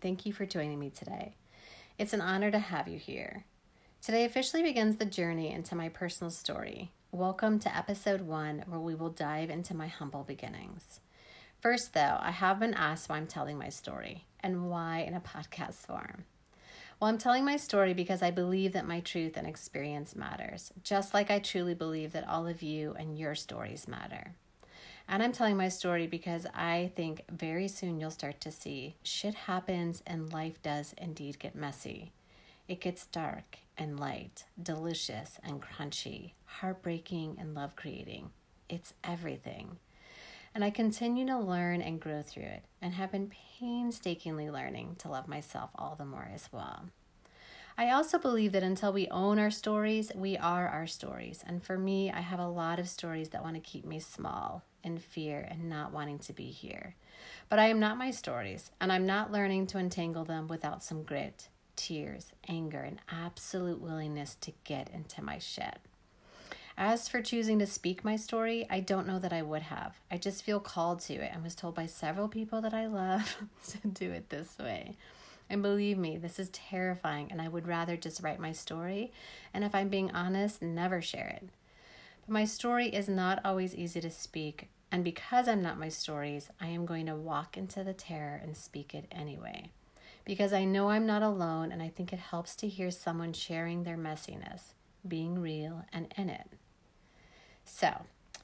[0.00, 1.34] thank you for joining me today.
[1.98, 3.44] It's an honor to have you here.
[4.00, 6.90] Today officially begins the journey into my personal story.
[7.12, 11.00] Welcome to episode one, where we will dive into my humble beginnings.
[11.60, 15.20] First, though, I have been asked why I'm telling my story and why in a
[15.20, 16.24] podcast form.
[16.98, 21.12] Well, I'm telling my story because I believe that my truth and experience matters, just
[21.12, 24.34] like I truly believe that all of you and your stories matter.
[25.12, 29.34] And I'm telling my story because I think very soon you'll start to see shit
[29.34, 32.12] happens and life does indeed get messy.
[32.68, 38.30] It gets dark and light, delicious and crunchy, heartbreaking and love creating.
[38.68, 39.78] It's everything.
[40.54, 45.08] And I continue to learn and grow through it, and have been painstakingly learning to
[45.08, 46.84] love myself all the more as well.
[47.76, 51.42] I also believe that until we own our stories, we are our stories.
[51.44, 54.62] And for me, I have a lot of stories that want to keep me small,
[54.82, 56.94] in fear, and not wanting to be here.
[57.48, 61.02] But I am not my stories, and I'm not learning to entangle them without some
[61.02, 65.78] grit, tears, anger, and absolute willingness to get into my shit.
[66.76, 69.96] As for choosing to speak my story, I don't know that I would have.
[70.10, 73.36] I just feel called to it and was told by several people that I love
[73.68, 74.96] to do it this way.
[75.50, 79.12] And believe me, this is terrifying, and I would rather just write my story,
[79.52, 81.48] and if I'm being honest, never share it.
[82.32, 86.68] My story is not always easy to speak, and because I'm not my stories, I
[86.68, 89.72] am going to walk into the terror and speak it anyway.
[90.24, 93.82] Because I know I'm not alone, and I think it helps to hear someone sharing
[93.82, 94.74] their messiness,
[95.08, 96.46] being real and in it.
[97.64, 98.02] So,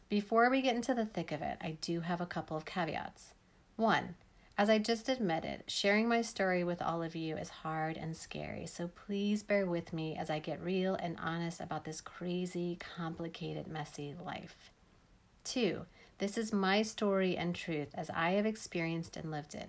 [0.09, 3.35] before we get into the thick of it, I do have a couple of caveats.
[3.77, 4.17] One,
[4.59, 8.67] as I just admitted, sharing my story with all of you is hard and scary,
[8.67, 13.67] so please bear with me as I get real and honest about this crazy, complicated,
[13.67, 14.71] messy life.
[15.45, 15.83] Two,
[16.19, 19.69] this is my story and truth as I have experienced and lived it.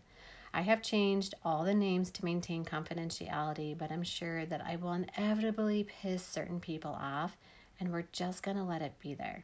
[0.53, 4.93] I have changed all the names to maintain confidentiality, but I'm sure that I will
[4.93, 7.35] inevitably piss certain people off,
[7.77, 9.43] and we're just gonna let it be there.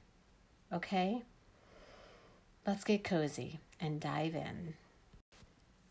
[0.72, 1.23] Okay?
[2.66, 4.75] Let's get cozy and dive in.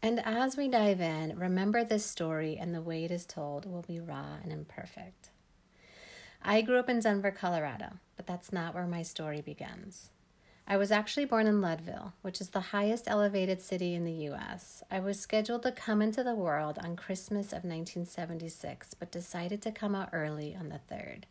[0.05, 3.83] And as we dive in, remember this story and the way it is told will
[3.83, 5.31] be raw and imperfect.
[6.43, 10.11] I grew up in Denver, Colorado, but that's not where my story begins.
[10.67, 14.83] I was actually born in Leadville, which is the highest elevated city in the US.
[14.91, 19.71] I was scheduled to come into the world on Christmas of 1976, but decided to
[19.71, 21.25] come out early on the 3rd.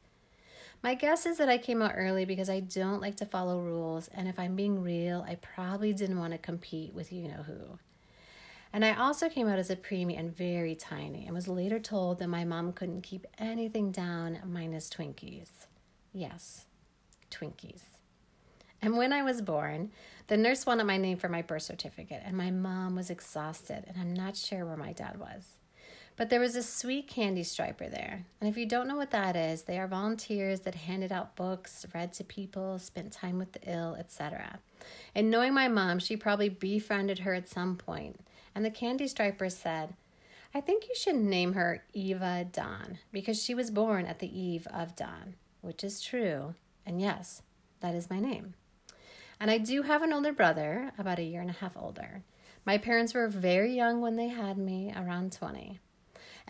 [0.82, 4.08] My guess is that I came out early because I don't like to follow rules,
[4.14, 7.78] and if I'm being real, I probably didn't want to compete with you know who.
[8.74, 12.20] And I also came out as a preemie and very tiny, and was later told
[12.20, 15.50] that my mom couldn't keep anything down minus Twinkies.
[16.14, 16.66] Yes,
[17.30, 17.84] Twinkies.
[18.82, 19.92] And when I was born,
[20.28, 23.98] the nurse wanted my name for my birth certificate, and my mom was exhausted, and
[24.00, 25.58] I'm not sure where my dad was.
[26.16, 28.26] But there was a sweet candy striper there.
[28.40, 31.86] And if you don't know what that is, they are volunteers that handed out books,
[31.94, 34.60] read to people, spent time with the ill, etc.
[35.16, 38.20] And knowing my mom, she probably befriended her at some point
[38.56, 39.96] and the candy striper said,
[40.54, 44.68] I think you should name her Eva Dawn because she was born at the eve
[44.74, 46.56] of dawn, which is true.
[46.86, 47.42] And yes,
[47.80, 48.56] that is my name.
[49.40, 52.24] And I do have an older brother, about a year and a half older.
[52.66, 55.80] My parents were very young when they had me, around 20.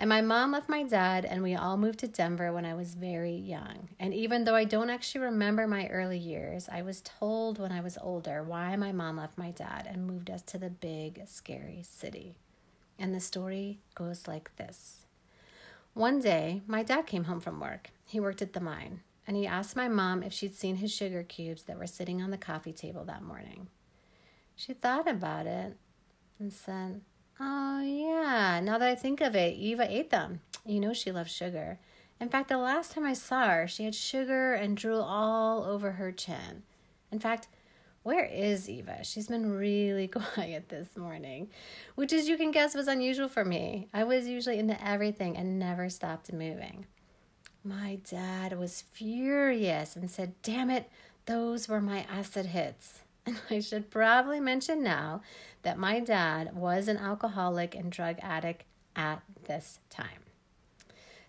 [0.01, 2.95] And my mom left my dad, and we all moved to Denver when I was
[2.95, 3.89] very young.
[3.99, 7.81] And even though I don't actually remember my early years, I was told when I
[7.81, 11.83] was older why my mom left my dad and moved us to the big, scary
[11.87, 12.39] city.
[12.97, 15.05] And the story goes like this
[15.93, 17.91] One day, my dad came home from work.
[18.03, 21.21] He worked at the mine, and he asked my mom if she'd seen his sugar
[21.21, 23.67] cubes that were sitting on the coffee table that morning.
[24.55, 25.77] She thought about it
[26.39, 27.01] and said,
[27.43, 28.59] Oh, yeah.
[28.63, 30.41] Now that I think of it, Eva ate them.
[30.63, 31.79] You know she loves sugar.
[32.19, 35.93] In fact, the last time I saw her, she had sugar and drool all over
[35.93, 36.61] her chin.
[37.11, 37.47] In fact,
[38.03, 39.03] where is Eva?
[39.03, 41.49] She's been really quiet this morning,
[41.95, 43.87] which, as you can guess, was unusual for me.
[43.91, 46.85] I was usually into everything and never stopped moving.
[47.63, 50.91] My dad was furious and said, Damn it,
[51.25, 53.01] those were my acid hits.
[53.25, 55.21] And I should probably mention now
[55.61, 58.63] that my dad was an alcoholic and drug addict
[58.95, 60.25] at this time.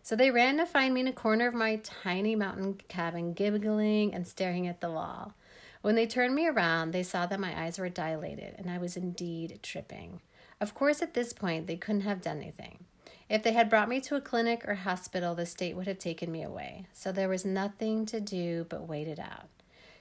[0.02, 4.12] So they ran to find me in a corner of my tiny mountain cabin, giggling
[4.12, 5.34] and staring at the wall.
[5.80, 8.96] When they turned me around, they saw that my eyes were dilated and I was
[8.96, 10.20] indeed tripping.
[10.60, 12.84] Of course, at this point, they couldn't have done anything.
[13.28, 16.30] If they had brought me to a clinic or hospital, the state would have taken
[16.30, 16.86] me away.
[16.92, 19.48] So there was nothing to do but wait it out.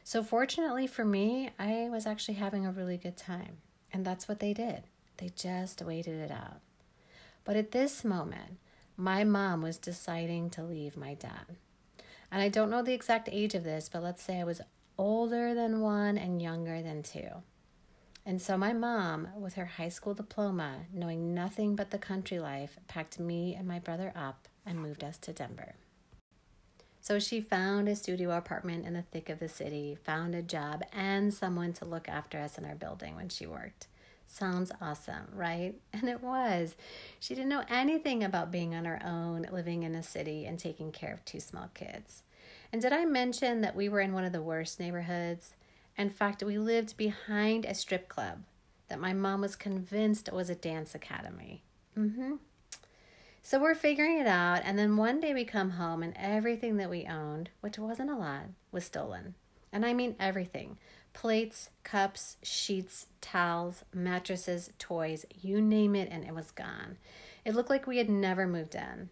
[0.04, 3.58] So, fortunately for me, I was actually having a really good time.
[3.94, 4.84] And that's what they did.
[5.18, 6.62] They just waited it out.
[7.44, 8.58] But at this moment,
[8.98, 11.58] my mom was deciding to leave my dad.
[12.32, 14.62] And I don't know the exact age of this, but let's say I was
[14.98, 17.44] older than one and younger than two.
[18.26, 22.78] And so my mom, with her high school diploma, knowing nothing but the country life,
[22.88, 25.74] packed me and my brother up and moved us to Denver.
[27.02, 30.84] So she found a studio apartment in the thick of the city, found a job,
[30.94, 33.88] and someone to look after us in our building when she worked.
[34.28, 35.74] Sounds awesome, right?
[35.94, 36.76] And it was.
[37.20, 40.92] She didn't know anything about being on her own, living in a city, and taking
[40.92, 42.22] care of two small kids.
[42.72, 45.56] And did I mention that we were in one of the worst neighborhoods?
[45.98, 48.44] In fact, we lived behind a strip club
[48.90, 51.64] that my mom was convinced was a dance academy.
[51.98, 52.36] Mm-hmm.
[53.44, 56.90] So we're figuring it out, and then one day we come home and everything that
[56.92, 59.34] we owned, which wasn't a lot, was stolen.
[59.74, 60.78] And I mean everything
[61.14, 66.98] plates, cups, sheets, towels, mattresses, toys, you name it, and it was gone.
[67.44, 69.10] It looked like we had never moved in.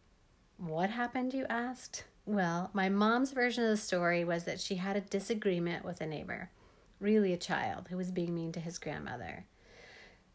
[0.57, 2.05] What happened, you asked?
[2.25, 6.05] Well, my mom's version of the story was that she had a disagreement with a
[6.05, 6.51] neighbor,
[6.99, 9.45] really a child, who was being mean to his grandmother.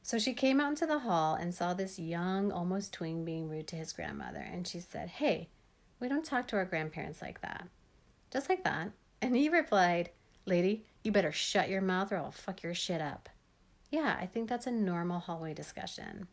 [0.05, 3.67] So she came out into the hall and saw this young, almost tween being rude
[3.69, 5.49] to his grandmother, and she said, Hey,
[5.99, 7.69] we don't talk to our grandparents like that.
[8.31, 8.91] Just like that.
[9.23, 10.11] And he replied,
[10.45, 13.31] Lady, you better shut your mouth or I'll fuck your shit up.
[13.91, 16.29] Yeah, I think that's a normal hallway discussion.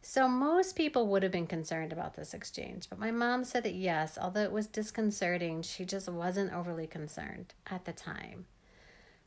[0.00, 3.74] So most people would have been concerned about this exchange, but my mom said that
[3.74, 8.46] yes, although it was disconcerting, she just wasn't overly concerned at the time.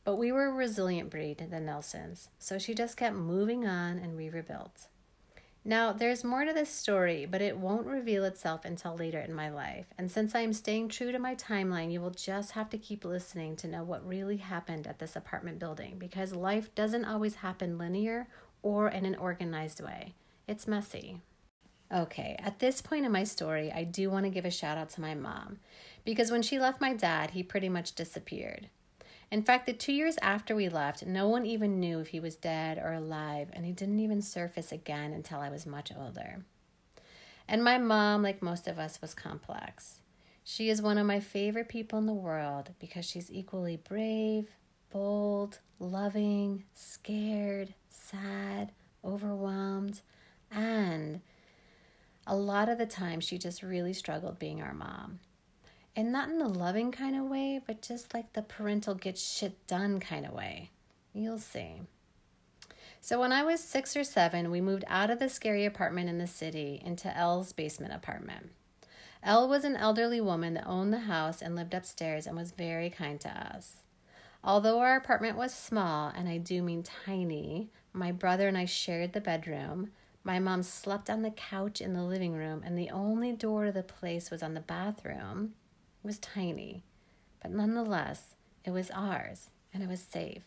[0.08, 4.16] But we were a resilient breed, the Nelsons, so she just kept moving on and
[4.16, 4.86] we rebuilt.
[5.66, 9.50] Now, there's more to this story, but it won't reveal itself until later in my
[9.50, 9.84] life.
[9.98, 13.04] And since I am staying true to my timeline, you will just have to keep
[13.04, 17.76] listening to know what really happened at this apartment building because life doesn't always happen
[17.76, 18.28] linear
[18.62, 20.14] or in an organized way.
[20.46, 21.20] It's messy.
[21.92, 24.88] Okay, at this point in my story, I do want to give a shout out
[24.90, 25.58] to my mom
[26.06, 28.70] because when she left my dad, he pretty much disappeared.
[29.30, 32.34] In fact, the two years after we left, no one even knew if he was
[32.34, 36.44] dead or alive, and he didn't even surface again until I was much older.
[37.46, 40.00] And my mom, like most of us, was complex.
[40.44, 44.48] She is one of my favorite people in the world because she's equally brave,
[44.90, 48.72] bold, loving, scared, sad,
[49.04, 50.00] overwhelmed,
[50.50, 51.20] and
[52.26, 55.20] a lot of the time, she just really struggled being our mom.
[55.98, 59.66] And not in a loving kind of way, but just like the parental get shit
[59.66, 60.70] done kind of way.
[61.12, 61.80] You'll see.
[63.00, 66.18] So, when I was six or seven, we moved out of the scary apartment in
[66.18, 68.50] the city into Elle's basement apartment.
[69.24, 72.90] Elle was an elderly woman that owned the house and lived upstairs and was very
[72.90, 73.78] kind to us.
[74.44, 79.14] Although our apartment was small, and I do mean tiny, my brother and I shared
[79.14, 79.90] the bedroom.
[80.22, 83.72] My mom slept on the couch in the living room, and the only door to
[83.72, 85.54] the place was on the bathroom.
[86.02, 86.84] Was tiny,
[87.42, 88.34] but nonetheless,
[88.64, 90.44] it was ours, and it was safe.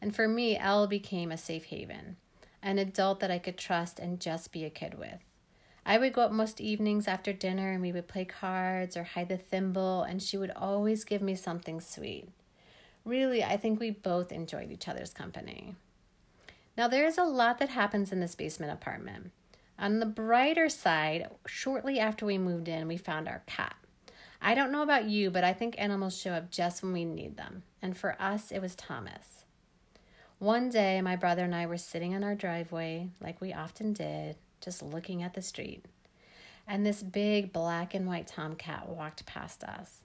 [0.00, 2.16] And for me, Elle became a safe haven,
[2.62, 5.20] an adult that I could trust and just be a kid with.
[5.84, 9.28] I would go up most evenings after dinner and we would play cards or hide
[9.28, 12.28] the thimble, and she would always give me something sweet.
[13.04, 15.74] Really, I think we both enjoyed each other's company.
[16.76, 19.32] Now, there is a lot that happens in this basement apartment.
[19.78, 23.74] On the brighter side, shortly after we moved in, we found our cat.
[24.44, 27.36] I don't know about you, but I think animals show up just when we need
[27.36, 27.62] them.
[27.80, 29.44] And for us, it was Thomas.
[30.40, 34.34] One day, my brother and I were sitting on our driveway, like we often did,
[34.60, 35.84] just looking at the street.
[36.66, 40.00] And this big black and white tomcat walked past us.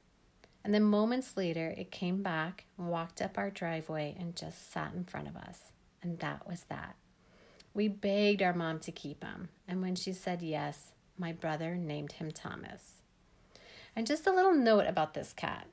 [0.64, 5.04] And then moments later, it came back, walked up our driveway, and just sat in
[5.04, 5.72] front of us.
[6.04, 6.96] And that was that.
[7.74, 12.14] We begged our mom to keep him, and when she said yes, my brother named
[12.14, 12.97] him Thomas.
[13.98, 15.66] And just a little note about this cat.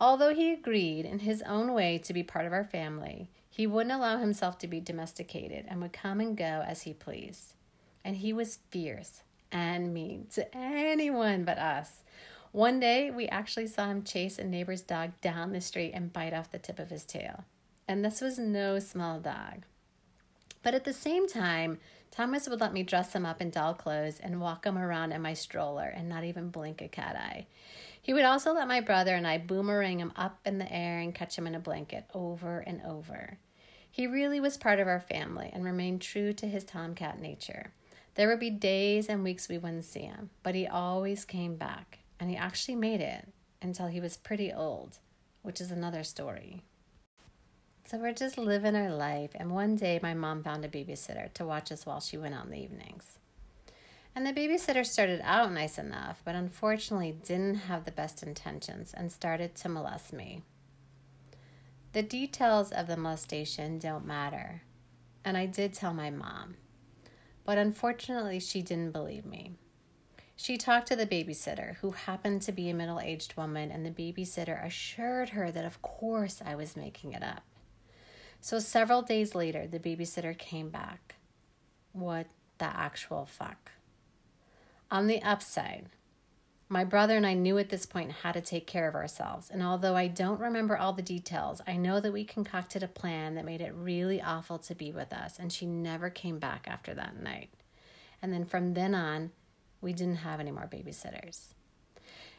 [0.00, 3.94] Although he agreed in his own way to be part of our family, he wouldn't
[3.94, 7.52] allow himself to be domesticated and would come and go as he pleased.
[8.02, 9.22] And he was fierce
[9.52, 12.04] and mean to anyone but us.
[12.52, 16.32] One day, we actually saw him chase a neighbor's dog down the street and bite
[16.32, 17.44] off the tip of his tail
[17.88, 19.64] and this was no small dog.
[20.62, 21.78] But at the same time,
[22.10, 25.22] Thomas would let me dress him up in doll clothes and walk him around in
[25.22, 27.46] my stroller and not even blink a cat eye.
[28.00, 31.14] He would also let my brother and I boomerang him up in the air and
[31.14, 33.38] catch him in a blanket over and over.
[33.90, 37.72] He really was part of our family and remained true to his tomcat nature.
[38.14, 42.00] There would be days and weeks we wouldn't see him, but he always came back,
[42.18, 43.28] and he actually made it
[43.62, 44.98] until he was pretty old,
[45.42, 46.62] which is another story.
[47.90, 51.46] So we're just living our life, and one day my mom found a babysitter to
[51.46, 53.18] watch us while she went out in the evenings.
[54.14, 59.10] And the babysitter started out nice enough, but unfortunately didn't have the best intentions and
[59.10, 60.42] started to molest me.
[61.94, 64.60] The details of the molestation don't matter,
[65.24, 66.56] and I did tell my mom,
[67.46, 69.52] but unfortunately she didn't believe me.
[70.36, 73.90] She talked to the babysitter, who happened to be a middle aged woman, and the
[73.90, 77.47] babysitter assured her that, of course, I was making it up.
[78.40, 81.16] So, several days later, the babysitter came back.
[81.92, 82.26] What
[82.58, 83.72] the actual fuck?
[84.90, 85.88] On the upside,
[86.70, 89.62] my brother and I knew at this point how to take care of ourselves, and
[89.62, 93.44] although I don't remember all the details, I know that we concocted a plan that
[93.44, 97.20] made it really awful to be with us, and she never came back after that
[97.20, 97.50] night.
[98.20, 99.30] And then from then on,
[99.80, 101.54] we didn't have any more babysitters.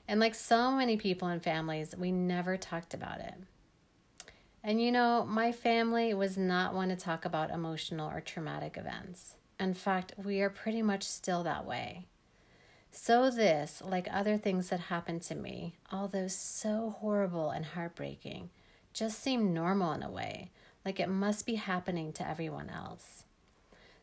[0.08, 3.36] And like so many people and families, we never talked about it.
[4.63, 9.35] And you know, my family was not one to talk about emotional or traumatic events.
[9.59, 12.07] In fact, we are pretty much still that way.
[12.91, 18.49] So, this, like other things that happened to me, although so horrible and heartbreaking,
[18.93, 20.51] just seemed normal in a way,
[20.83, 23.23] like it must be happening to everyone else.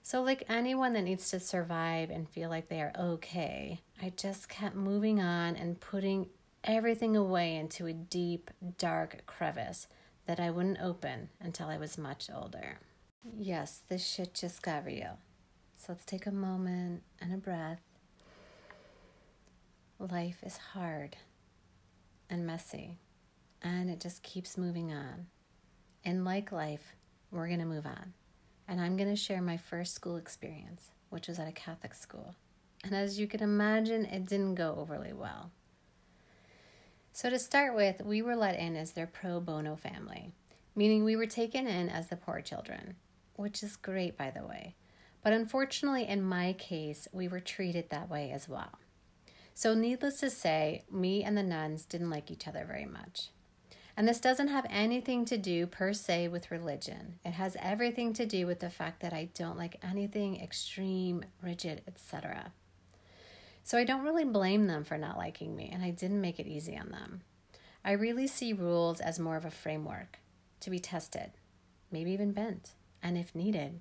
[0.03, 4.49] So, like anyone that needs to survive and feel like they are okay, I just
[4.49, 6.29] kept moving on and putting
[6.63, 9.89] everything away into a deep, dark crevice
[10.27, 12.79] that I wouldn't open until I was much older.
[13.37, 15.19] Yes, this shit just got real.
[15.77, 17.81] So let's take a moment and a breath.
[19.99, 21.17] Life is hard
[22.29, 22.99] and messy,
[23.63, 25.27] and it just keeps moving on.
[26.05, 26.95] And like life,
[27.31, 28.13] we're going to move on
[28.69, 32.35] and I'm going to share my first school experience, which was at a Catholic school.
[32.85, 35.51] And as you can imagine, it didn't go overly well.
[37.17, 40.33] So, to start with, we were let in as their pro bono family,
[40.75, 42.97] meaning we were taken in as the poor children,
[43.37, 44.75] which is great, by the way.
[45.25, 48.79] But unfortunately, in my case, we were treated that way as well.
[49.55, 53.31] So, needless to say, me and the nuns didn't like each other very much.
[53.97, 57.19] And this doesn't have anything to do per se with religion.
[57.25, 61.81] It has everything to do with the fact that I don't like anything extreme, rigid,
[61.89, 62.53] etc.
[63.67, 66.47] So I don't really blame them for not liking me, and I didn't make it
[66.47, 67.23] easy on them.
[67.85, 70.21] I really see rules as more of a framework
[70.61, 71.33] to be tested,
[71.91, 73.81] maybe even bent, and if needed,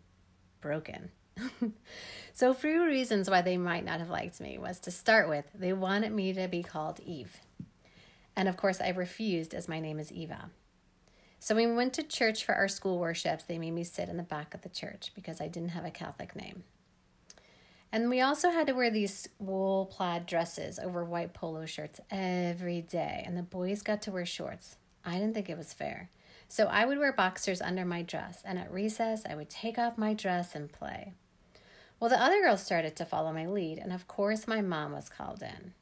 [0.60, 1.12] broken.
[2.34, 5.72] so, few reasons why they might not have liked me was to start with, they
[5.72, 7.40] wanted me to be called Eve.
[8.36, 10.50] And of course, I refused as my name is Eva.
[11.38, 14.18] So when we went to church for our school worships, they made me sit in
[14.18, 16.64] the back of the church because I didn't have a Catholic name.
[17.92, 22.82] And we also had to wear these wool plaid dresses over white polo shirts every
[22.82, 24.78] day, and the boys got to wear shorts.
[25.06, 26.10] I didn't think it was fair.
[26.48, 29.98] So I would wear boxers under my dress, and at recess, I would take off
[29.98, 31.14] my dress and play.
[32.00, 35.10] Well, the other girls started to follow my lead, and of course, my mom was
[35.10, 35.74] called in.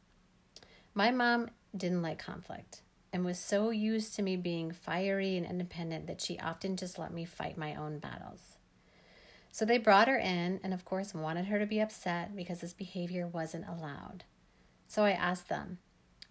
[0.94, 2.82] My mom didn't like conflict
[3.12, 7.14] and was so used to me being fiery and independent that she often just let
[7.14, 8.58] me fight my own battles.
[9.54, 12.74] So they brought her in and, of course, wanted her to be upset because this
[12.74, 14.24] behavior wasn't allowed.
[14.88, 15.78] So I asked them,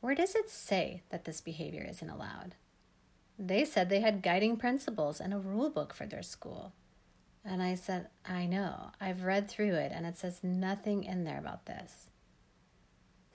[0.00, 2.56] Where does it say that this behavior isn't allowed?
[3.38, 6.72] They said they had guiding principles and a rule book for their school.
[7.44, 11.38] And I said, I know, I've read through it and it says nothing in there
[11.38, 12.10] about this.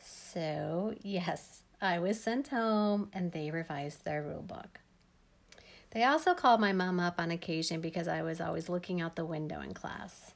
[0.01, 4.81] So, yes, I was sent home and they revised their rule book.
[5.97, 9.25] They also called my mom up on occasion because I was always looking out the
[9.25, 10.35] window in class.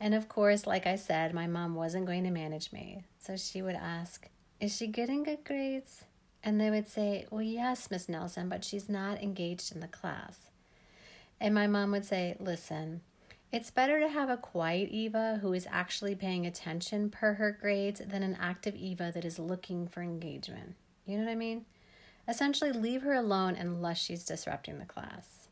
[0.00, 3.04] And of course, like I said, my mom wasn't going to manage me.
[3.20, 4.28] So she would ask,
[4.58, 6.02] Is she getting good grades?
[6.42, 10.50] And they would say, Well, yes, Miss Nelson, but she's not engaged in the class.
[11.40, 13.02] And my mom would say, Listen,
[13.52, 18.02] it's better to have a quiet Eva who is actually paying attention per her grades
[18.04, 20.74] than an active Eva that is looking for engagement.
[21.06, 21.66] You know what I mean?
[22.28, 25.48] Essentially, leave her alone unless she's disrupting the class.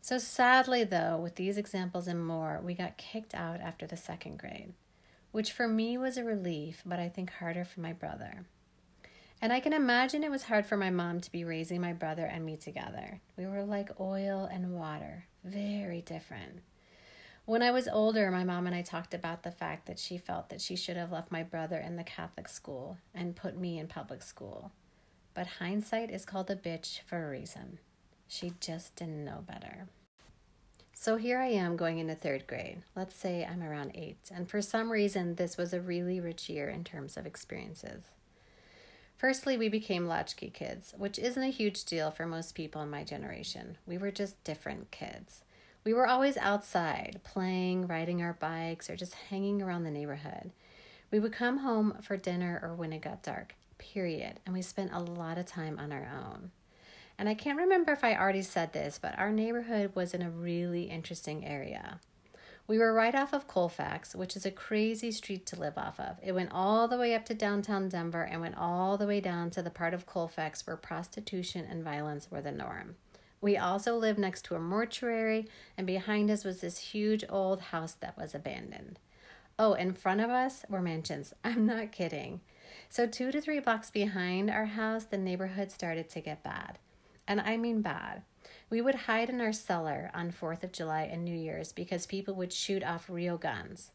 [0.00, 4.38] So, sadly, though, with these examples and more, we got kicked out after the second
[4.38, 4.72] grade,
[5.32, 8.44] which for me was a relief, but I think harder for my brother.
[9.42, 12.26] And I can imagine it was hard for my mom to be raising my brother
[12.26, 13.20] and me together.
[13.36, 16.60] We were like oil and water, very different.
[17.44, 20.50] When I was older, my mom and I talked about the fact that she felt
[20.50, 23.88] that she should have left my brother in the Catholic school and put me in
[23.88, 24.70] public school.
[25.34, 27.78] But hindsight is called a bitch for a reason.
[28.26, 29.88] She just didn't know better.
[30.92, 32.82] So here I am going into third grade.
[32.94, 34.18] Let's say I'm around eight.
[34.30, 38.04] And for some reason, this was a really rich year in terms of experiences.
[39.16, 43.04] Firstly, we became latchkey kids, which isn't a huge deal for most people in my
[43.04, 43.78] generation.
[43.86, 45.44] We were just different kids.
[45.84, 50.52] We were always outside, playing, riding our bikes, or just hanging around the neighborhood.
[51.10, 54.92] We would come home for dinner or when it got dark, period, and we spent
[54.92, 56.52] a lot of time on our own.
[57.18, 60.30] And I can't remember if I already said this, but our neighborhood was in a
[60.30, 61.98] really interesting area.
[62.66, 66.18] We were right off of Colfax, which is a crazy street to live off of.
[66.22, 69.50] It went all the way up to downtown Denver and went all the way down
[69.50, 72.94] to the part of Colfax where prostitution and violence were the norm.
[73.40, 77.94] We also lived next to a mortuary, and behind us was this huge old house
[77.94, 78.98] that was abandoned.
[79.58, 81.34] Oh, in front of us were mansions.
[81.42, 82.40] I'm not kidding.
[82.92, 86.80] So, two to three blocks behind our house, the neighborhood started to get bad.
[87.26, 88.22] And I mean bad.
[88.68, 92.34] We would hide in our cellar on 4th of July and New Year's because people
[92.34, 93.92] would shoot off real guns.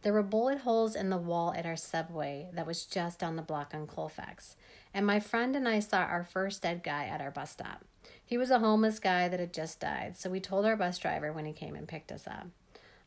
[0.00, 3.42] There were bullet holes in the wall at our subway that was just down the
[3.42, 4.56] block on Colfax.
[4.94, 7.84] And my friend and I saw our first dead guy at our bus stop.
[8.24, 11.34] He was a homeless guy that had just died, so we told our bus driver
[11.34, 12.46] when he came and picked us up.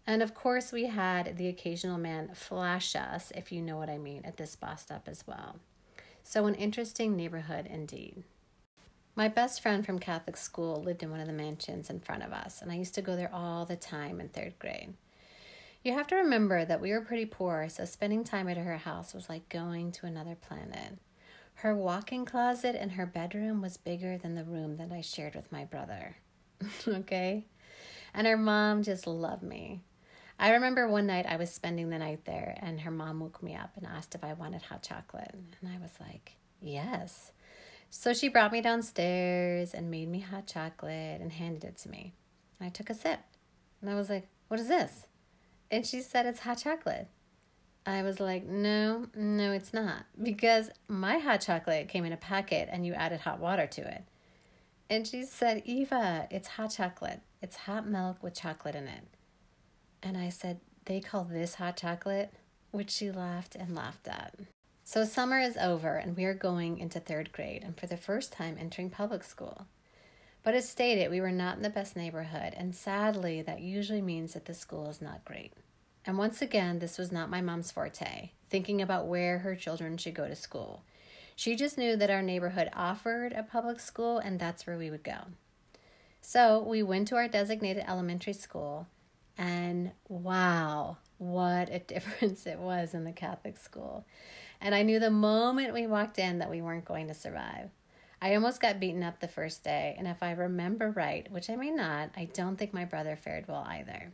[0.07, 3.97] And of course, we had the occasional man flash us, if you know what I
[3.97, 5.57] mean, at this bus stop as well.
[6.23, 8.23] So, an interesting neighborhood indeed.
[9.15, 12.31] My best friend from Catholic school lived in one of the mansions in front of
[12.31, 14.93] us, and I used to go there all the time in third grade.
[15.83, 19.13] You have to remember that we were pretty poor, so spending time at her house
[19.13, 20.97] was like going to another planet.
[21.55, 25.35] Her walk in closet in her bedroom was bigger than the room that I shared
[25.35, 26.17] with my brother.
[26.87, 27.45] okay?
[28.13, 29.81] And her mom just loved me.
[30.41, 33.53] I remember one night I was spending the night there, and her mom woke me
[33.53, 35.35] up and asked if I wanted hot chocolate.
[35.35, 37.31] And I was like, yes.
[37.91, 42.15] So she brought me downstairs and made me hot chocolate and handed it to me.
[42.59, 43.19] And I took a sip.
[43.81, 45.05] And I was like, what is this?
[45.69, 47.07] And she said, it's hot chocolate.
[47.85, 50.05] I was like, no, no, it's not.
[50.23, 54.05] Because my hot chocolate came in a packet and you added hot water to it.
[54.89, 57.21] And she said, Eva, it's hot chocolate.
[57.43, 59.03] It's hot milk with chocolate in it.
[60.03, 62.33] And I said, they call this hot chocolate?
[62.71, 64.35] Which she laughed and laughed at.
[64.83, 68.33] So summer is over and we are going into third grade and for the first
[68.33, 69.67] time entering public school.
[70.43, 74.33] But as stated, we were not in the best neighborhood, and sadly, that usually means
[74.33, 75.53] that the school is not great.
[76.03, 80.15] And once again, this was not my mom's forte, thinking about where her children should
[80.15, 80.83] go to school.
[81.35, 85.03] She just knew that our neighborhood offered a public school and that's where we would
[85.03, 85.27] go.
[86.21, 88.87] So we went to our designated elementary school,
[89.41, 94.05] and wow, what a difference it was in the Catholic school.
[94.61, 97.71] And I knew the moment we walked in that we weren't going to survive.
[98.21, 101.55] I almost got beaten up the first day, and if I remember right, which I
[101.55, 104.13] may not, I don't think my brother fared well either.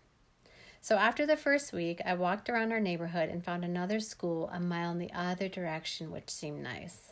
[0.79, 4.61] So after the first week, I walked around our neighborhood and found another school a
[4.61, 7.11] mile in the other direction, which seemed nice.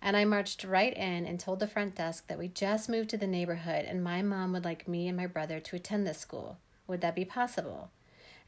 [0.00, 3.16] And I marched right in and told the front desk that we just moved to
[3.16, 6.58] the neighborhood and my mom would like me and my brother to attend this school.
[6.88, 7.90] Would that be possible?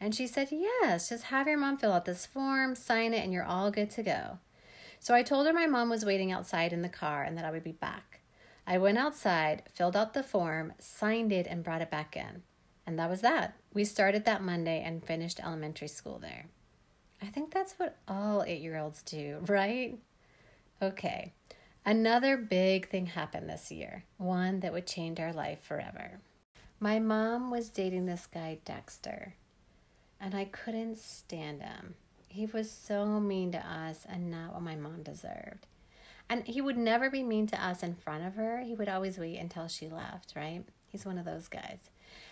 [0.01, 3.33] And she said, Yes, just have your mom fill out this form, sign it, and
[3.33, 4.39] you're all good to go.
[4.99, 7.51] So I told her my mom was waiting outside in the car and that I
[7.51, 8.21] would be back.
[8.67, 12.43] I went outside, filled out the form, signed it, and brought it back in.
[12.87, 13.55] And that was that.
[13.73, 16.47] We started that Monday and finished elementary school there.
[17.23, 19.99] I think that's what all eight year olds do, right?
[20.83, 21.33] Okay.
[21.85, 26.21] Another big thing happened this year, one that would change our life forever.
[26.83, 29.35] My mom was dating this guy, Dexter,
[30.19, 31.95] and I couldn't stand him.
[32.27, 35.67] He was so mean to us and not what my mom deserved.
[36.31, 38.63] And he would never be mean to us in front of her.
[38.63, 40.65] He would always wait until she left, right?
[40.89, 41.81] He's one of those guys.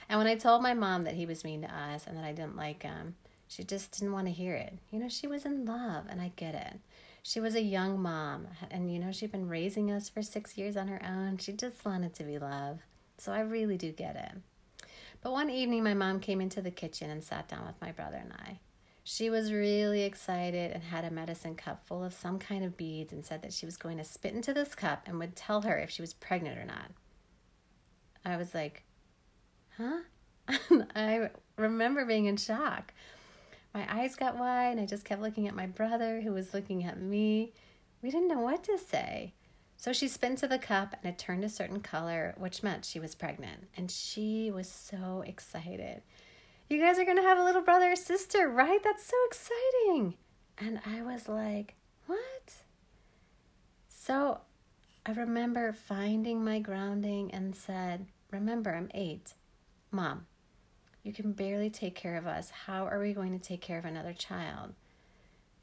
[0.08, 2.32] And when I told my mom that he was mean to us and that I
[2.32, 3.16] didn't like him,
[3.48, 4.78] she just didn't want to hear it.
[4.90, 6.80] You know, she was in love, and I get it.
[7.22, 10.74] She was a young mom, and you know, she'd been raising us for six years
[10.74, 11.36] on her own.
[11.36, 12.80] She just wanted to be loved.
[13.18, 14.88] So I really do get it.
[15.20, 18.16] But one evening, my mom came into the kitchen and sat down with my brother
[18.16, 18.60] and I.
[19.02, 23.12] She was really excited and had a medicine cup full of some kind of beads
[23.12, 25.78] and said that she was going to spit into this cup and would tell her
[25.78, 26.90] if she was pregnant or not.
[28.24, 28.84] I was like,
[29.76, 30.00] huh?
[30.94, 32.92] I remember being in shock.
[33.74, 36.84] My eyes got wide, and I just kept looking at my brother, who was looking
[36.84, 37.52] at me.
[38.02, 39.34] We didn't know what to say.
[39.78, 42.98] So she spit to the cup, and it turned a certain color, which meant she
[42.98, 43.68] was pregnant.
[43.76, 46.02] And she was so excited.
[46.68, 48.82] You guys are going to have a little brother or sister, right?
[48.82, 50.14] That's so exciting.
[50.58, 52.54] And I was like, what?
[53.88, 54.40] So
[55.06, 59.34] I remember finding my grounding and said, Remember, I'm eight.
[59.90, 60.26] Mom,
[61.02, 62.50] you can barely take care of us.
[62.66, 64.74] How are we going to take care of another child?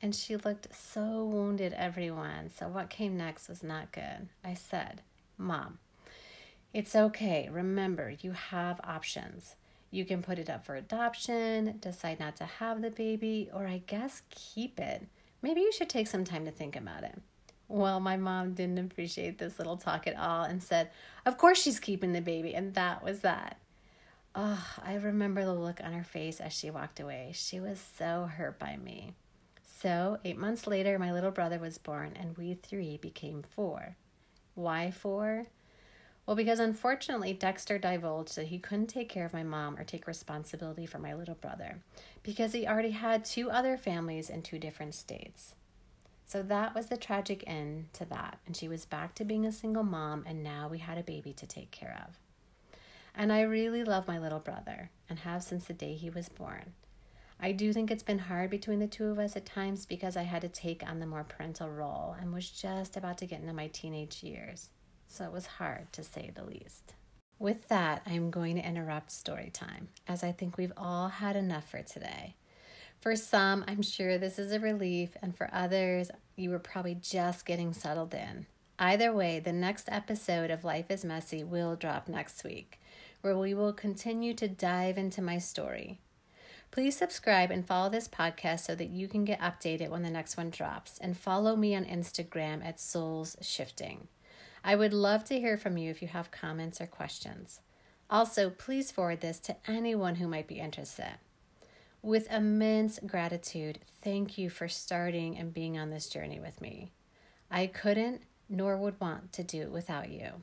[0.01, 2.51] And she looked so wounded, everyone.
[2.55, 4.27] So, what came next was not good.
[4.43, 5.01] I said,
[5.37, 5.79] Mom,
[6.73, 7.49] it's okay.
[7.51, 9.55] Remember, you have options.
[9.91, 13.81] You can put it up for adoption, decide not to have the baby, or I
[13.87, 15.07] guess keep it.
[15.41, 17.17] Maybe you should take some time to think about it.
[17.67, 20.91] Well, my mom didn't appreciate this little talk at all and said,
[21.25, 22.53] Of course she's keeping the baby.
[22.53, 23.57] And that was that.
[24.35, 27.31] Oh, I remember the look on her face as she walked away.
[27.33, 29.13] She was so hurt by me.
[29.85, 33.97] So, eight months later, my little brother was born, and we three became four.
[34.55, 35.45] Why four?
[36.25, 40.07] Well, because unfortunately, Dexter divulged that he couldn't take care of my mom or take
[40.07, 41.83] responsibility for my little brother
[42.23, 45.53] because he already had two other families in two different states.
[46.25, 48.39] So that was the tragic end to that.
[48.47, 51.31] And she was back to being a single mom, and now we had a baby
[51.33, 52.17] to take care of.
[53.13, 56.73] And I really love my little brother and have since the day he was born.
[57.39, 60.23] I do think it's been hard between the two of us at times because I
[60.23, 63.53] had to take on the more parental role and was just about to get into
[63.53, 64.69] my teenage years.
[65.07, 66.95] So it was hard to say the least.
[67.37, 71.69] With that, I'm going to interrupt story time as I think we've all had enough
[71.69, 72.35] for today.
[73.01, 77.45] For some, I'm sure this is a relief, and for others, you were probably just
[77.45, 78.47] getting settled in.
[78.79, 82.79] Either way, the next episode of Life is Messy will drop next week,
[83.21, 85.99] where we will continue to dive into my story.
[86.75, 90.35] Please subscribe and follow this podcast so that you can get updated when the next
[90.35, 94.09] one drops, and follow me on Instagram at Souls Shifting.
[94.61, 97.61] I would love to hear from you if you have comments or questions.
[98.09, 101.13] Also, please forward this to anyone who might be interested.
[102.01, 106.91] With immense gratitude, thank you for starting and being on this journey with me.
[107.49, 110.41] I couldn't nor would want to do it without you.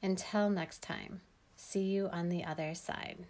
[0.00, 1.22] Until next time,
[1.56, 3.24] see you on the other side.